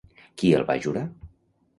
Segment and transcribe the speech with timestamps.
[0.41, 1.03] Qui el va jurar?